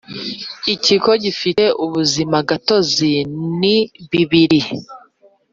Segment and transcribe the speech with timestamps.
[0.73, 3.75] ibigo bifite ubuzimagatozini
[4.09, 4.61] bibiri